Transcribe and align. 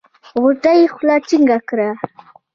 غوټۍ 0.41 0.81
خوله 0.93 1.15
جينګه 1.27 1.59
کړه. 1.69 1.89